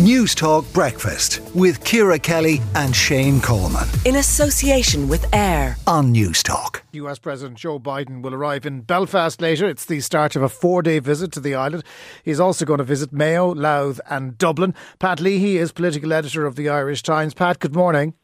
News 0.00 0.34
Talk 0.34 0.64
Breakfast 0.72 1.42
with 1.54 1.84
Ciara 1.84 2.18
Kelly 2.18 2.62
and 2.74 2.96
Shane 2.96 3.38
Coleman. 3.38 3.86
In 4.06 4.16
association 4.16 5.08
with 5.08 5.26
AIR 5.34 5.76
on 5.86 6.12
News 6.12 6.42
Talk. 6.42 6.82
US 6.92 7.18
President 7.18 7.58
Joe 7.58 7.78
Biden 7.78 8.22
will 8.22 8.32
arrive 8.32 8.64
in 8.64 8.80
Belfast 8.80 9.42
later. 9.42 9.68
It's 9.68 9.84
the 9.84 10.00
start 10.00 10.36
of 10.36 10.42
a 10.42 10.48
four 10.48 10.80
day 10.80 11.00
visit 11.00 11.32
to 11.32 11.40
the 11.40 11.54
island. 11.54 11.84
He's 12.24 12.40
also 12.40 12.64
going 12.64 12.78
to 12.78 12.84
visit 12.84 13.12
Mayo, 13.12 13.50
Louth, 13.50 14.00
and 14.08 14.38
Dublin. 14.38 14.74
Pat 14.98 15.20
Leahy 15.20 15.58
is 15.58 15.70
political 15.70 16.14
editor 16.14 16.46
of 16.46 16.56
the 16.56 16.70
Irish 16.70 17.02
Times. 17.02 17.34
Pat, 17.34 17.58
good 17.58 17.74
morning. 17.74 18.14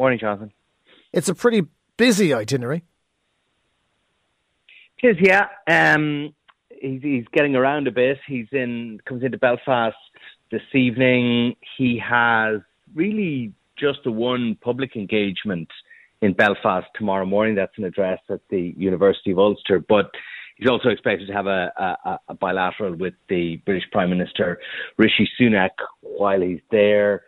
Morning, 0.00 0.18
Jonathan. 0.18 0.52
It's 1.12 1.28
a 1.28 1.34
pretty 1.36 1.62
busy 1.96 2.34
itinerary. 2.34 2.82
It 5.00 5.10
is, 5.10 5.16
yeah. 5.20 5.46
Um, 5.68 6.34
he's, 6.80 7.02
he's 7.02 7.24
getting 7.32 7.54
around 7.54 7.86
a 7.86 7.92
bit. 7.92 8.18
He's 8.26 8.48
in 8.50 8.98
comes 9.06 9.22
into 9.22 9.38
Belfast 9.38 9.94
this 10.50 10.62
evening. 10.74 11.56
He 11.76 11.98
has 11.98 12.60
really 12.94 13.52
just 13.78 13.98
the 14.04 14.12
one 14.12 14.56
public 14.60 14.96
engagement 14.96 15.68
in 16.22 16.32
Belfast 16.32 16.86
tomorrow 16.94 17.26
morning. 17.26 17.54
That's 17.54 17.76
an 17.76 17.84
address 17.84 18.20
at 18.30 18.40
the 18.50 18.74
University 18.76 19.32
of 19.32 19.38
Ulster. 19.38 19.80
But 19.80 20.10
he's 20.56 20.68
also 20.68 20.88
expected 20.88 21.26
to 21.28 21.32
have 21.32 21.46
a, 21.46 21.72
a, 22.04 22.18
a 22.28 22.34
bilateral 22.34 22.94
with 22.94 23.14
the 23.28 23.56
British 23.64 23.84
Prime 23.92 24.10
Minister 24.10 24.58
Rishi 24.96 25.28
Sunak 25.38 25.70
while 26.00 26.40
he's 26.40 26.60
there. 26.70 27.24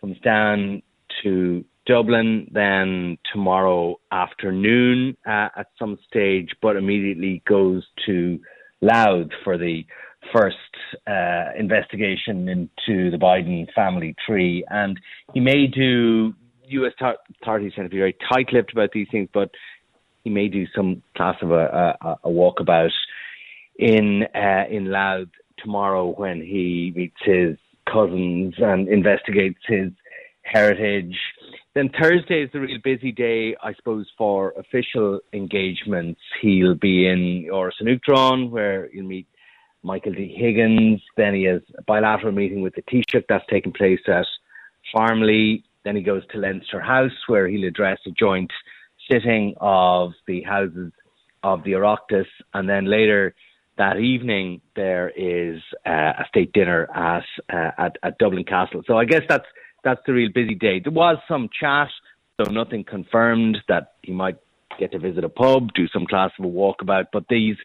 Comes 0.00 0.18
down 0.20 0.82
to 1.22 1.64
Dublin 1.86 2.50
then 2.52 3.18
tomorrow 3.32 4.00
afternoon 4.10 5.16
uh, 5.26 5.48
at 5.56 5.66
some 5.78 5.98
stage, 6.08 6.50
but 6.62 6.76
immediately 6.76 7.42
goes 7.46 7.84
to 8.06 8.40
Louth 8.80 9.30
for 9.42 9.56
the 9.58 9.86
first 10.32 10.56
uh, 11.06 11.52
investigation 11.58 12.48
into 12.48 13.10
the 13.10 13.16
Biden 13.16 13.66
family 13.74 14.14
tree. 14.26 14.64
And 14.68 14.98
he 15.32 15.40
may 15.40 15.66
do, 15.66 16.34
U.S. 16.68 16.92
authorities 17.42 17.72
tend 17.74 17.86
to 17.86 17.90
be 17.90 17.98
very 17.98 18.16
tight 18.32 18.52
lipped 18.52 18.72
about 18.72 18.90
these 18.92 19.08
things, 19.10 19.28
but 19.32 19.50
he 20.22 20.30
may 20.30 20.48
do 20.48 20.66
some 20.74 21.02
class 21.16 21.36
of 21.42 21.50
a, 21.50 21.96
a, 22.00 22.18
a 22.24 22.28
walkabout 22.28 22.90
in, 23.78 24.24
uh, 24.34 24.64
in 24.70 24.90
Louth 24.90 25.28
tomorrow 25.58 26.14
when 26.16 26.40
he 26.40 26.92
meets 26.94 27.16
his 27.24 27.56
cousins 27.90 28.54
and 28.58 28.88
investigates 28.88 29.58
his 29.66 29.90
heritage. 30.42 31.16
Then 31.74 31.90
Thursday 32.00 32.42
is 32.42 32.50
the 32.52 32.60
real 32.60 32.78
busy 32.84 33.10
day, 33.10 33.56
I 33.62 33.74
suppose, 33.74 34.06
for 34.16 34.54
official 34.56 35.20
engagements. 35.32 36.20
He'll 36.40 36.76
be 36.76 37.08
in 37.08 37.48
an 37.80 38.00
where 38.50 38.88
you'll 38.92 39.06
meet 39.06 39.26
Michael 39.84 40.12
D. 40.12 40.34
Higgins. 40.36 41.00
Then 41.16 41.34
he 41.34 41.44
has 41.44 41.60
a 41.78 41.82
bilateral 41.82 42.32
meeting 42.32 42.62
with 42.62 42.74
the 42.74 42.82
Taoiseach 42.82 43.24
that's 43.28 43.44
taking 43.48 43.72
place 43.72 44.00
at 44.08 44.26
Farmleigh. 44.92 45.62
Then 45.84 45.94
he 45.94 46.02
goes 46.02 46.22
to 46.32 46.38
Leinster 46.38 46.80
House, 46.80 47.12
where 47.26 47.46
he'll 47.46 47.68
address 47.68 47.98
a 48.06 48.10
joint 48.10 48.50
sitting 49.10 49.54
of 49.60 50.12
the 50.26 50.42
houses 50.42 50.92
of 51.42 51.62
the 51.64 51.72
Oireachtas. 51.72 52.26
And 52.54 52.68
then 52.68 52.86
later 52.86 53.34
that 53.76 53.98
evening, 53.98 54.62
there 54.74 55.10
is 55.14 55.60
uh, 55.86 56.12
a 56.18 56.24
state 56.28 56.52
dinner 56.54 56.88
at, 56.94 57.24
uh, 57.52 57.70
at, 57.76 57.96
at 58.02 58.18
Dublin 58.18 58.44
Castle. 58.44 58.82
So 58.86 58.96
I 58.96 59.04
guess 59.04 59.22
that's 59.28 59.46
that's 59.84 60.00
the 60.06 60.14
real 60.14 60.30
busy 60.34 60.54
day. 60.54 60.80
There 60.80 60.90
was 60.90 61.18
some 61.28 61.50
chat, 61.60 61.88
so 62.40 62.50
nothing 62.50 62.84
confirmed 62.84 63.58
that 63.68 63.92
he 64.00 64.12
might 64.12 64.38
get 64.78 64.92
to 64.92 64.98
visit 64.98 65.24
a 65.24 65.28
pub, 65.28 65.74
do 65.74 65.86
some 65.88 66.06
class 66.06 66.30
of 66.38 66.46
a 66.46 66.48
walkabout. 66.48 67.08
But 67.12 67.24
these 67.28 67.56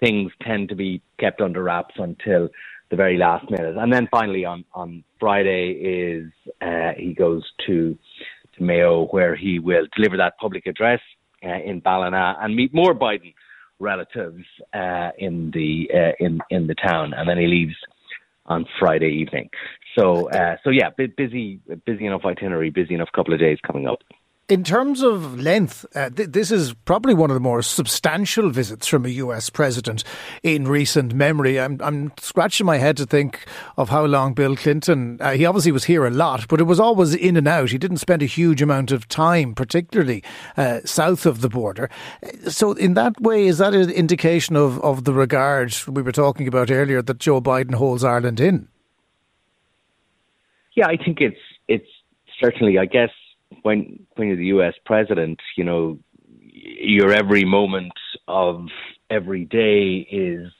things 0.00 0.32
tend 0.42 0.68
to 0.68 0.74
be 0.74 1.02
kept 1.18 1.40
under 1.40 1.62
wraps 1.62 1.94
until 1.98 2.48
the 2.90 2.96
very 2.96 3.16
last 3.16 3.50
minute. 3.50 3.76
And 3.76 3.92
then 3.92 4.08
finally 4.10 4.44
on, 4.44 4.64
on 4.74 5.02
Friday 5.18 5.72
is 5.72 6.32
uh, 6.60 6.92
he 6.96 7.14
goes 7.14 7.42
to 7.66 7.98
to 8.56 8.62
Mayo 8.62 9.06
where 9.08 9.36
he 9.36 9.58
will 9.58 9.86
deliver 9.94 10.16
that 10.16 10.38
public 10.38 10.66
address 10.66 11.00
uh, 11.44 11.60
in 11.64 11.80
Ballina 11.80 12.36
and 12.40 12.54
meet 12.54 12.72
more 12.72 12.94
Biden 12.94 13.34
relatives 13.78 14.44
uh, 14.72 15.10
in 15.18 15.50
the 15.52 15.88
uh, 15.92 16.24
in 16.24 16.40
in 16.50 16.66
the 16.66 16.74
town, 16.74 17.12
and 17.14 17.28
then 17.28 17.38
he 17.38 17.46
leaves 17.46 17.74
on 18.46 18.64
Friday 18.78 19.10
evening. 19.10 19.50
So 19.98 20.30
uh, 20.30 20.56
so 20.64 20.70
yeah, 20.70 20.90
busy 20.90 21.60
busy 21.84 22.06
enough 22.06 22.24
itinerary, 22.24 22.70
busy 22.70 22.94
enough 22.94 23.08
couple 23.14 23.34
of 23.34 23.40
days 23.40 23.58
coming 23.66 23.86
up. 23.86 23.98
In 24.48 24.62
terms 24.62 25.02
of 25.02 25.40
length, 25.40 25.84
uh, 25.96 26.08
th- 26.08 26.28
this 26.28 26.52
is 26.52 26.72
probably 26.84 27.14
one 27.14 27.30
of 27.30 27.34
the 27.34 27.40
more 27.40 27.62
substantial 27.62 28.48
visits 28.48 28.86
from 28.86 29.04
a 29.04 29.08
US 29.08 29.50
president 29.50 30.04
in 30.44 30.68
recent 30.68 31.14
memory. 31.14 31.58
I'm, 31.58 31.80
I'm 31.82 32.12
scratching 32.20 32.64
my 32.64 32.76
head 32.76 32.96
to 32.98 33.06
think 33.06 33.44
of 33.76 33.88
how 33.88 34.04
long 34.04 34.34
Bill 34.34 34.54
Clinton, 34.54 35.18
uh, 35.20 35.32
he 35.32 35.44
obviously 35.44 35.72
was 35.72 35.82
here 35.82 36.06
a 36.06 36.10
lot, 36.10 36.46
but 36.46 36.60
it 36.60 36.64
was 36.64 36.78
always 36.78 37.12
in 37.12 37.36
and 37.36 37.48
out. 37.48 37.70
He 37.70 37.78
didn't 37.78 37.96
spend 37.96 38.22
a 38.22 38.26
huge 38.26 38.62
amount 38.62 38.92
of 38.92 39.08
time, 39.08 39.52
particularly 39.52 40.22
uh, 40.56 40.78
south 40.84 41.26
of 41.26 41.40
the 41.40 41.48
border. 41.48 41.90
So, 42.46 42.74
in 42.74 42.94
that 42.94 43.20
way, 43.20 43.48
is 43.48 43.58
that 43.58 43.74
an 43.74 43.90
indication 43.90 44.54
of, 44.54 44.78
of 44.84 45.02
the 45.02 45.12
regard 45.12 45.74
we 45.88 46.02
were 46.02 46.12
talking 46.12 46.46
about 46.46 46.70
earlier 46.70 47.02
that 47.02 47.18
Joe 47.18 47.40
Biden 47.40 47.74
holds 47.74 48.04
Ireland 48.04 48.38
in? 48.38 48.68
Yeah, 50.76 50.86
I 50.86 50.96
think 50.96 51.20
it's 51.20 51.36
it's 51.66 51.88
certainly, 52.40 52.78
I 52.78 52.84
guess, 52.84 53.10
when 53.62 54.06
when 54.16 54.28
you're 54.28 54.36
the 54.36 54.46
U.S. 54.46 54.74
president, 54.84 55.40
you 55.56 55.64
know, 55.64 55.98
your 56.52 57.12
every 57.12 57.44
moment 57.44 57.92
of 58.28 58.66
every 59.10 59.44
day 59.44 60.06
is 60.10 60.50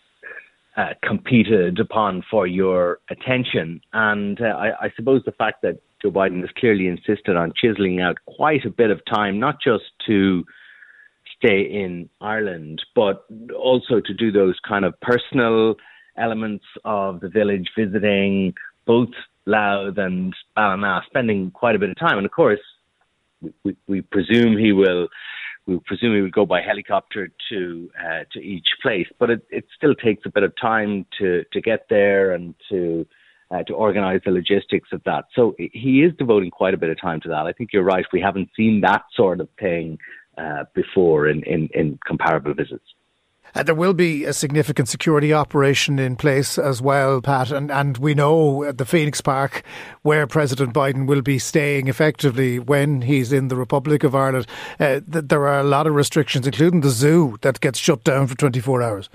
uh, 0.77 0.91
competed 1.03 1.81
upon 1.81 2.23
for 2.31 2.47
your 2.47 3.01
attention, 3.11 3.81
and 3.93 4.41
uh, 4.41 4.45
I, 4.45 4.87
I 4.87 4.93
suppose 4.97 5.23
the 5.25 5.33
fact 5.33 5.63
that 5.63 5.81
Joe 6.03 6.11
Biden 6.11 6.41
has 6.41 6.51
clearly 6.59 6.87
insisted 6.87 7.37
on 7.37 7.53
chiseling 7.57 8.01
out 8.01 8.19
quite 8.27 8.65
a 8.65 8.71
bit 8.71 8.91
of 8.91 9.01
time, 9.07 9.41
not 9.41 9.57
just 9.63 9.85
to 10.07 10.45
stay 11.37 11.63
in 11.63 12.09
Ireland, 12.21 12.83
but 12.95 13.27
also 13.55 14.01
to 14.01 14.15
do 14.15 14.31
those 14.31 14.57
kind 14.67 14.85
of 14.85 14.95
personal 15.01 15.77
elements 16.19 16.65
of 16.85 17.21
the 17.21 17.29
village 17.29 17.69
visiting, 17.77 18.55
both 18.87 19.11
Louth 19.47 19.99
and 19.99 20.35
Ballina, 20.55 21.03
spending 21.07 21.51
quite 21.51 21.77
a 21.77 21.79
bit 21.79 21.91
of 21.91 21.99
time. 21.99 22.17
And 22.19 22.27
of 22.27 22.33
course, 22.33 22.61
we, 23.65 23.77
we, 23.87 24.01
presume 24.01 24.57
he 24.57 24.73
will 24.73 25.09
we 25.67 25.79
presume 25.85 26.15
he 26.15 26.23
will 26.23 26.31
go 26.31 26.47
by 26.47 26.61
helicopter 26.61 27.29
to 27.51 27.91
uh, 27.99 28.25
to 28.33 28.41
each 28.41 28.69
place, 28.83 29.07
but 29.19 29.31
it, 29.31 29.47
it 29.51 29.65
still 29.77 29.95
takes 29.95 30.23
a 30.27 30.31
bit 30.31 30.43
of 30.43 30.53
time 30.61 31.07
to 31.19 31.45
to 31.53 31.61
get 31.61 31.87
there 31.91 32.33
and 32.33 32.55
to 32.71 33.07
uh, 33.51 33.63
to 33.65 33.75
organise 33.75 34.21
the 34.25 34.31
logistics 34.31 34.89
of 34.93 35.03
that. 35.05 35.25
So 35.35 35.55
he 35.59 36.03
is 36.03 36.13
devoting 36.19 36.51
quite 36.51 36.75
a 36.75 36.77
bit 36.77 36.91
of 36.91 37.01
time 37.01 37.21
to 37.23 37.29
that. 37.29 37.47
I 37.47 37.53
think 37.53 37.71
you're 37.73 37.85
right. 37.85 38.05
We 38.13 38.21
haven't 38.21 38.51
seen 38.57 38.81
that 38.83 39.03
sort 39.15 39.41
of 39.41 39.49
thing 39.61 39.99
uh, 40.37 40.65
before 40.75 41.29
in, 41.29 41.43
in, 41.45 41.69
in 41.75 41.99
comparable 42.07 42.55
visits. 42.55 42.85
Uh, 43.55 43.63
there 43.63 43.75
will 43.75 43.95
be 43.95 44.25
a 44.25 44.33
significant 44.33 44.89
security 44.89 45.33
operation 45.33 45.99
in 45.99 46.17
place 46.17 46.59
as 46.59 46.83
well, 46.83 47.21
Pat, 47.21 47.51
and, 47.51 47.71
and 47.71 47.99
we 47.99 48.15
know 48.15 48.65
at 48.65 48.79
the 48.79 48.85
Phoenix 48.85 49.21
Park 49.21 49.63
where 50.03 50.27
President 50.27 50.75
Biden 50.75 51.07
will 51.07 51.23
be 51.23 51.39
staying 51.39 51.89
effectively 51.89 52.59
when 52.59 53.03
he's 53.03 53.33
in 53.33 53.49
the 53.49 53.57
Republic 53.57 54.05
of 54.05 54.15
Ireland. 54.15 54.47
Uh, 54.79 55.01
that 55.07 55.29
there 55.29 55.47
are 55.47 55.61
a 55.61 55.65
lot 55.65 55.87
of 55.87 55.95
restrictions, 55.95 56.47
including 56.47 56.81
the 56.81 56.91
zoo, 56.91 57.39
that 57.43 57.61
gets 57.61 57.79
shut 57.79 58.05
down 58.05 58.27
for 58.27 58.37
24 58.37 58.83
hours. 58.83 59.09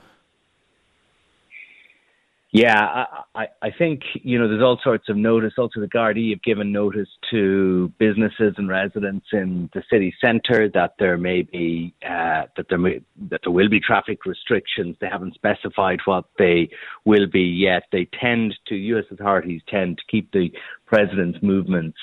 Yeah, 2.53 3.05
I, 3.33 3.47
I 3.61 3.71
think 3.77 4.01
you 4.23 4.37
know 4.37 4.49
there's 4.49 4.61
all 4.61 4.77
sorts 4.83 5.07
of 5.07 5.15
notice. 5.15 5.53
Also, 5.57 5.79
the 5.79 5.87
Gardaí 5.87 6.31
have 6.31 6.43
given 6.43 6.73
notice 6.73 7.07
to 7.31 7.93
businesses 7.97 8.55
and 8.57 8.67
residents 8.67 9.25
in 9.31 9.69
the 9.73 9.81
city 9.89 10.13
centre 10.19 10.67
that 10.73 10.95
there 10.99 11.17
may 11.17 11.43
be 11.43 11.93
uh, 12.03 12.47
that 12.57 12.65
there 12.67 12.77
may, 12.77 12.99
that 13.29 13.39
there 13.43 13.53
will 13.53 13.69
be 13.69 13.79
traffic 13.79 14.25
restrictions. 14.25 14.97
They 14.99 15.07
haven't 15.07 15.35
specified 15.35 15.99
what 16.03 16.25
they 16.37 16.69
will 17.05 17.25
be 17.25 17.43
yet. 17.43 17.83
They 17.93 18.09
tend 18.19 18.53
to 18.67 18.75
U.S. 18.75 19.05
authorities 19.11 19.61
tend 19.69 19.99
to 19.99 20.03
keep 20.11 20.29
the 20.33 20.51
president's 20.85 21.39
movements 21.41 21.97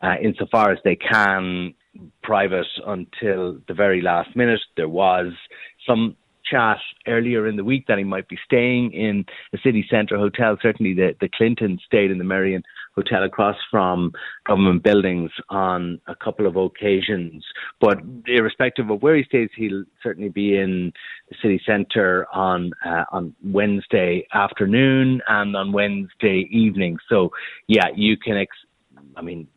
uh, 0.00 0.14
insofar 0.22 0.70
as 0.70 0.78
they 0.84 0.94
can 0.94 1.74
private 2.22 2.66
until 2.86 3.58
the 3.66 3.74
very 3.74 4.00
last 4.00 4.36
minute. 4.36 4.60
There 4.76 4.88
was 4.88 5.32
some 5.84 6.14
chat 6.50 6.78
earlier 7.06 7.46
in 7.46 7.56
the 7.56 7.64
week 7.64 7.86
that 7.88 7.98
he 7.98 8.04
might 8.04 8.28
be 8.28 8.38
staying 8.44 8.92
in 8.92 9.24
a 9.52 9.58
city 9.58 9.86
centre 9.90 10.16
hotel. 10.16 10.56
Certainly, 10.60 10.94
the, 10.94 11.14
the 11.20 11.28
Clintons 11.36 11.80
stayed 11.86 12.10
in 12.10 12.18
the 12.18 12.24
Merrion 12.24 12.62
Hotel 12.94 13.22
across 13.22 13.56
from 13.70 14.12
government 14.46 14.82
buildings 14.82 15.30
on 15.50 16.00
a 16.08 16.16
couple 16.16 16.46
of 16.46 16.56
occasions. 16.56 17.44
But 17.80 17.98
irrespective 18.26 18.90
of 18.90 19.02
where 19.02 19.16
he 19.16 19.24
stays, 19.24 19.50
he'll 19.56 19.84
certainly 20.02 20.30
be 20.30 20.56
in 20.56 20.92
the 21.28 21.36
city 21.40 21.60
centre 21.64 22.26
on 22.32 22.72
uh, 22.84 23.04
on 23.12 23.34
Wednesday 23.44 24.26
afternoon 24.34 25.20
and 25.28 25.56
on 25.56 25.72
Wednesday 25.72 26.48
evening. 26.50 26.98
So, 27.08 27.30
yeah, 27.66 27.86
you 27.94 28.16
can. 28.16 28.36
Ex- 28.36 28.56
I 29.16 29.22
mean, 29.22 29.48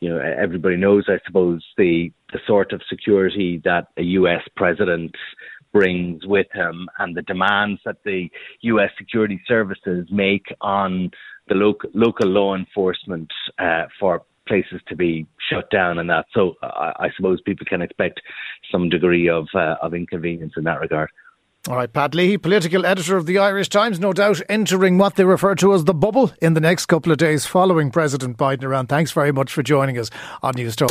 you 0.00 0.10
know, 0.10 0.18
everybody 0.18 0.76
knows, 0.76 1.04
I 1.08 1.18
suppose, 1.26 1.64
the 1.76 2.12
the 2.32 2.40
sort 2.46 2.72
of 2.72 2.82
security 2.90 3.62
that 3.64 3.88
a 3.96 4.02
U.S. 4.02 4.42
president 4.56 5.14
brings 5.74 6.24
with 6.24 6.46
him 6.54 6.88
and 6.98 7.14
the 7.14 7.22
demands 7.22 7.80
that 7.84 7.96
the 8.04 8.30
U.S. 8.62 8.90
security 8.96 9.42
services 9.46 10.06
make 10.10 10.46
on 10.62 11.10
the 11.48 11.54
local 11.54 11.90
local 11.92 12.28
law 12.28 12.54
enforcement 12.54 13.30
uh, 13.58 13.84
for 14.00 14.22
places 14.46 14.80
to 14.88 14.96
be 14.96 15.26
shut 15.50 15.68
down 15.70 15.98
and 15.98 16.08
that. 16.08 16.26
So 16.32 16.54
I, 16.62 16.92
I 17.00 17.08
suppose 17.16 17.40
people 17.42 17.66
can 17.68 17.82
expect 17.82 18.20
some 18.70 18.88
degree 18.88 19.28
of 19.28 19.48
uh, 19.54 19.74
of 19.82 19.92
inconvenience 19.92 20.54
in 20.56 20.64
that 20.64 20.80
regard. 20.80 21.10
All 21.66 21.76
right, 21.76 21.90
Pat 21.90 22.14
Leahy, 22.14 22.36
political 22.36 22.84
editor 22.84 23.16
of 23.16 23.24
the 23.24 23.38
Irish 23.38 23.70
Times, 23.70 23.98
no 23.98 24.12
doubt 24.12 24.42
entering 24.50 24.98
what 24.98 25.16
they 25.16 25.24
refer 25.24 25.54
to 25.56 25.72
as 25.72 25.84
the 25.84 25.94
bubble 25.94 26.30
in 26.42 26.52
the 26.52 26.60
next 26.60 26.86
couple 26.86 27.10
of 27.10 27.16
days 27.16 27.46
following 27.46 27.90
President 27.90 28.36
Biden 28.36 28.64
around. 28.64 28.88
Thanks 28.88 29.12
very 29.12 29.32
much 29.32 29.50
for 29.50 29.62
joining 29.62 29.98
us 29.98 30.10
on 30.42 30.52
News 30.56 30.76
Talk. 30.76 30.90